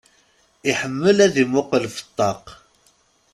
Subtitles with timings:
[0.69, 2.45] Iḥemmel ad imuqqel f ṭṭaq.